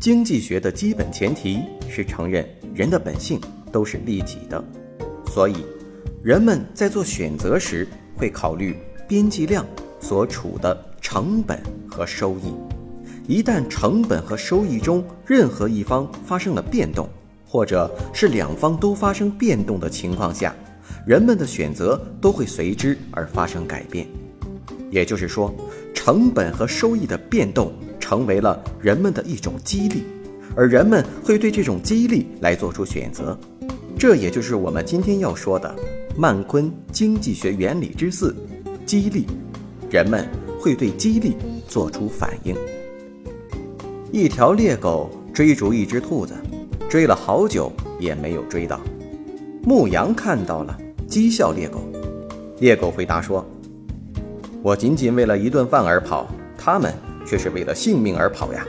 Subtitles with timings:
[0.00, 3.38] 经济学的基本前提是承认人的本性
[3.70, 4.64] 都是利己的，
[5.26, 5.56] 所以
[6.22, 7.86] 人们在做选择时
[8.16, 8.74] 会考虑
[9.06, 9.62] 边际量
[10.00, 12.54] 所处的成本和收益。
[13.28, 17.06] 一旦成本和收益中任何一方发生了变动，
[17.44, 20.56] 或者是两方都发生变动的情况下，
[21.06, 24.06] 人们的选择都会随之而发生改变。
[24.90, 25.54] 也就是说，
[25.92, 27.70] 成本和收益的变动。
[28.10, 30.02] 成为了人们的一种激励，
[30.56, 33.38] 而人们会对这种激励来做出选择，
[33.96, 35.72] 这也就是我们今天要说的
[36.16, 38.34] 曼昆经济学原理之四——
[38.84, 39.28] 激励。
[39.92, 41.36] 人们会对激励
[41.68, 42.56] 做出反应。
[44.10, 46.34] 一条猎狗追逐一只兔子，
[46.88, 48.80] 追了好久也没有追到。
[49.62, 50.76] 牧羊看到了，
[51.08, 51.78] 讥笑猎狗。
[52.58, 53.46] 猎狗回答说
[54.64, 56.26] ：“我仅仅为了一顿饭而跑，
[56.58, 56.92] 他们。”
[57.30, 58.66] 却是为了性命而跑呀！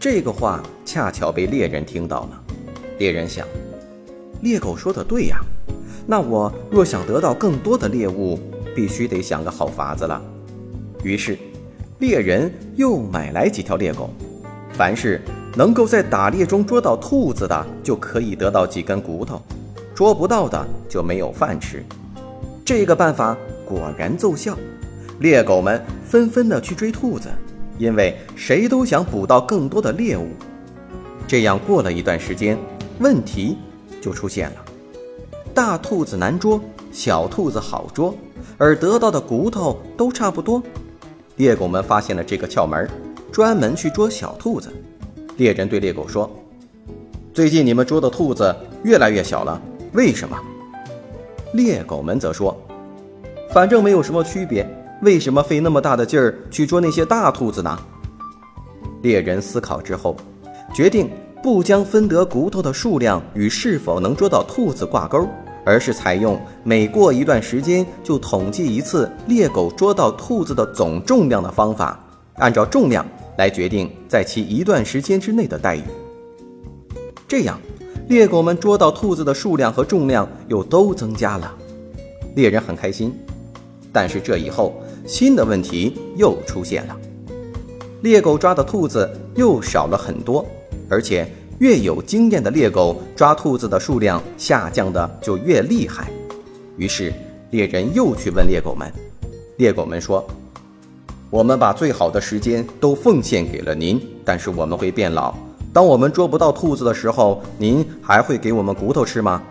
[0.00, 2.42] 这个话恰巧被猎人听到了。
[2.98, 3.46] 猎人想，
[4.42, 5.38] 猎狗说的对呀，
[6.08, 8.36] 那我若想得到更多的猎物，
[8.74, 10.20] 必须得想个好法子了。
[11.04, 11.38] 于是，
[12.00, 14.10] 猎人又买来几条猎狗，
[14.72, 15.22] 凡是
[15.54, 19.36] 能够在打猎中捉到兔子的，就可以得到几根骨头；
[19.94, 21.80] 捉不到的就没有饭吃。
[22.64, 24.58] 这个办法果然奏效。
[25.24, 27.30] 猎狗们纷纷地去追兔子，
[27.78, 30.28] 因为谁都想捕到更多的猎物。
[31.26, 32.58] 这样过了一段时间，
[32.98, 33.56] 问题
[34.02, 34.56] 就出现了：
[35.54, 36.60] 大兔子难捉，
[36.92, 38.14] 小兔子好捉，
[38.58, 40.62] 而得到的骨头都差不多。
[41.36, 42.86] 猎狗们发现了这个窍门，
[43.32, 44.70] 专门去捉小兔子。
[45.38, 46.30] 猎人对猎狗说
[47.32, 49.58] ：“最近你们捉的兔子越来越小了，
[49.94, 50.38] 为什么？”
[51.54, 52.54] 猎狗们则说
[53.54, 54.68] ：“反正没有什么区别。”
[55.02, 57.78] 为什么费那么大的劲儿去捉那些大兔子呢？
[59.02, 60.16] 猎人思考之后，
[60.72, 61.10] 决定
[61.42, 65.28] 不将分得骨头的数量与是否能捉到兔子挂钩，
[65.64, 72.02] 而是采用每过一段时间就统计一次猎狗捉到兔子的总重量的方法，
[72.36, 73.04] 按照重量
[73.36, 75.82] 来决定在其一段时间之内的待遇。
[77.28, 77.60] 这样，
[78.08, 81.54] 猎狗们捉到兔子的数量和重量又都增加了，
[82.36, 83.12] 猎人很开心。
[83.92, 84.74] 但是这以后，
[85.06, 86.96] 新的问题又出现了，
[88.00, 90.46] 猎狗抓的兔子又少了很多，
[90.88, 96.10] 而且越有经验的猎狗抓兔子的数量下降的就越厉害。
[96.78, 97.12] 于是
[97.50, 98.90] 猎人又去问猎狗们，
[99.58, 100.26] 猎狗们说
[101.28, 105.34] ：“我们把最好的时间都奉献给了您，但是我们会变老。
[105.70, 109.42] 当我们捉不到兔子的时候，您还会给我们骨头吃吗？”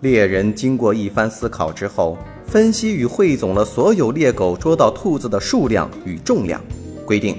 [0.00, 2.18] 猎人经过一番思考之后。
[2.50, 6.60] 分析与汇总了所有猎狗捉到兔子的数量与重量，
[7.06, 7.36] 规定，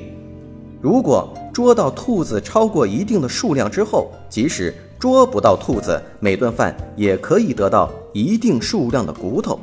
[0.79, 9.59] 如果捉到兔子超过一定的数量之后，即使捉不到兔子，每顿饭也可以得到一定数量的骨头。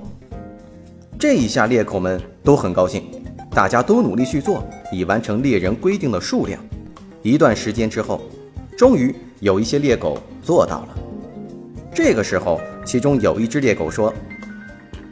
[1.18, 3.04] 这一下猎狗们都很高兴，
[3.50, 6.62] 大家都努力去做，以完成猎人规定的数量。
[7.22, 8.20] 一段时间之后，
[8.76, 10.88] 终于有一些猎狗做到了。
[11.94, 14.12] 这个时候，其中有一只猎狗说。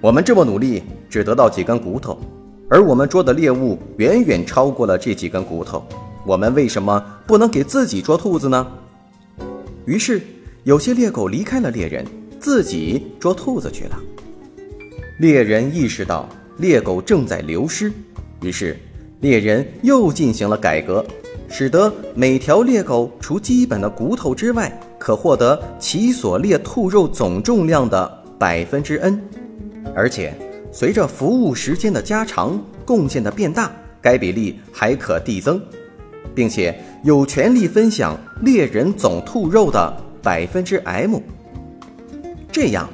[0.02, 2.18] 我们这么努力，只得到几根骨头，
[2.68, 5.82] 而我们捉的猎物远远超过了这几根骨头。
[6.26, 8.66] 我们为什么不能给自己捉兔子呢？
[9.86, 10.20] 于是，
[10.64, 12.04] 有些猎狗离开了猎人，
[12.38, 13.98] 自己捉兔子去了。
[15.18, 17.91] 猎人意识到猎狗正在流失，
[18.42, 18.76] 于是
[19.21, 21.03] 猎人又进行了改革，
[21.48, 29.18] 使得每条猎狗除基本的骨头之外，可获得其所猎兔肉总重量的百分之 n。
[29.97, 30.34] 而且，
[30.71, 33.72] 随着服务时间的加长，贡献的变大，
[34.03, 35.59] 该比例还可递增，
[36.34, 41.19] 并且有权利分享猎人总兔肉的百分之 m。
[42.53, 42.87] 这样，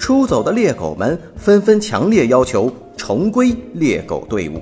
[0.00, 4.60] 出走的猎狗们纷纷强烈要求重归猎狗队伍。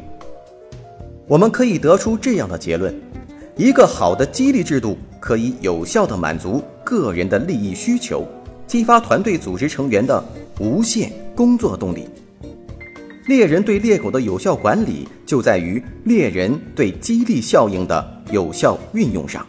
[1.27, 2.95] 我们可以得出这样的结论：
[3.57, 8.29] 一个好的激励制度可以有效地满足个人的利益需求，
[8.67, 10.23] 激发团队组织成员的
[10.61, 11.11] 无限。
[11.37, 12.09] 工作动力。
[13.27, 19.47] 猎人对猎狗的有效管理就在于猎人对激励效应的有效运用上。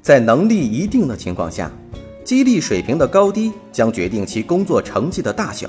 [0.00, 1.70] 在能力一定的情况下，
[2.24, 5.68] 激励水平的高低将决定其工作成绩的大小。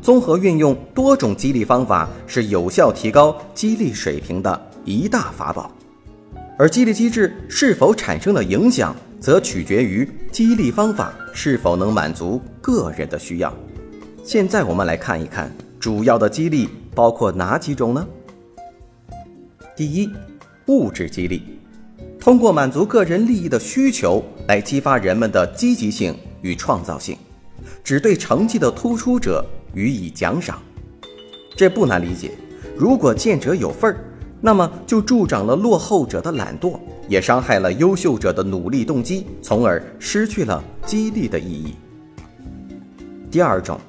[0.00, 5.70] 综合运用多种激励方法是有效提高激励水平的一大法宝。
[6.58, 13.52] 而激励机制是否产生了影响，则取决于激励方法是否能满足个人的需要。
[14.28, 18.06] 现在我们来看一看，主要的激励包括哪几种呢？
[19.74, 20.10] 第一，
[20.66, 21.58] 物质激励，
[22.20, 27.16] 通过满足个人利益的需求来激发人们的积极性与创造性，
[27.82, 29.42] 只对成绩的突出者
[29.72, 30.60] 予以奖赏。
[31.56, 32.32] 这不难理解，
[32.76, 34.04] 如果见者有份儿。
[34.42, 36.78] 那么就助长了落后者的懒惰，
[37.08, 41.74] 也伤害了优秀者的努力动机，从而失去了激励的意义。
[43.30, 43.80] 第二种，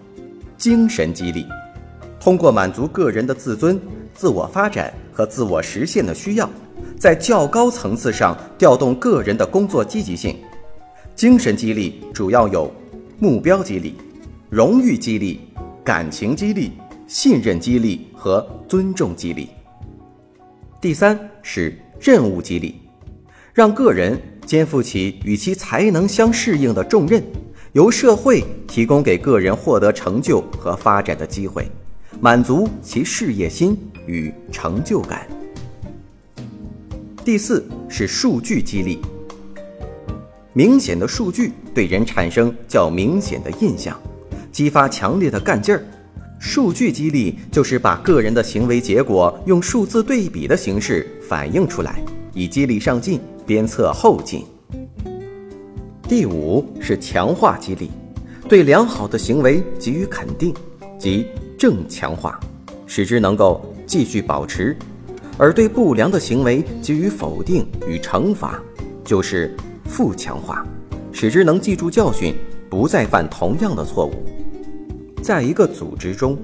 [0.60, 1.48] 精神激励，
[2.20, 3.80] 通过满足个人的自尊、
[4.14, 6.50] 自我发展和自我实现的需要，
[7.00, 10.36] 在较高层次上调动个人的工作积极性。
[11.16, 12.72] 精神激励主要有
[13.20, 13.96] 目标激励、
[14.50, 15.40] 荣誉激励、
[15.84, 16.74] 感情激励、
[17.08, 19.50] 信任激励和尊重激励。
[20.82, 22.76] 第三是任务激励，
[23.54, 27.22] 让个人肩负起与其才能相适应的重任，
[27.74, 31.70] 由社会提供给个人获得成就和发展的机会，
[32.20, 33.78] 满足其事业心
[34.08, 35.28] 与成就感。
[37.24, 39.00] 第四是数据激励，
[40.54, 43.96] 明显的数据对人产生较明显的印象，
[44.52, 45.84] 激发强烈的干劲儿。
[46.40, 52.02] 数据激励就是把个人的行为结果用数字对比的形式反映出来，
[52.34, 54.44] 以激励上进，鞭策后进。
[56.10, 57.92] 第五是强化激励，
[58.48, 60.52] 对良好的行为给予肯定，
[60.98, 62.40] 即正强化，
[62.88, 64.76] 使之能够继续保持；
[65.38, 68.60] 而对不良的行为给予否定与惩罚，
[69.06, 70.66] 就是负强化，
[71.12, 72.34] 使之能记住教训，
[72.72, 74.14] 不再犯同样的错误。
[75.22, 76.36] 在一个组织中，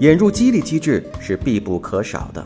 [0.00, 2.44] 引入激励机制是必不可少的。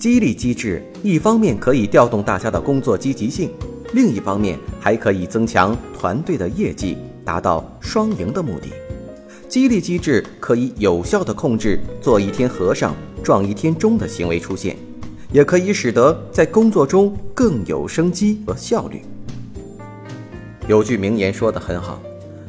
[0.00, 3.52] 激励机制一方面可以调动大家的工作积极性，
[3.92, 8.70] 另一方面还可以增强团队的业绩，达到双赢的目的。
[9.48, 14.76] 激励机制可以有效地控制“做一天和尚撞一天钟”的行为出现，
[15.30, 19.02] 也可以使得在工作中更有生机和效率。
[20.68, 22.00] 有句名言说得很好：“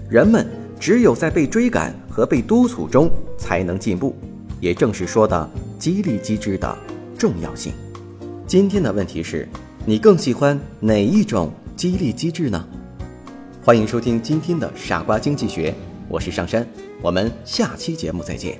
[0.10, 0.48] 人们
[0.80, 3.10] 只有在被追赶。”和被督促中
[3.40, 4.16] 才能进步，
[4.60, 5.50] 也正是说的
[5.80, 6.78] 激励机制的
[7.18, 7.74] 重要性。
[8.46, 9.50] 今天的问题是：
[9.86, 12.66] 你更喜欢哪一种激励机制呢？
[13.62, 15.76] 欢迎收听今天的傻瓜经济学，
[16.08, 16.66] 我是上山，
[17.02, 18.58] 我们下期节目再见。